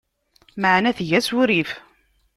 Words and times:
Meεna 0.61 0.91
tga 0.97 1.15
asurif. 1.19 1.69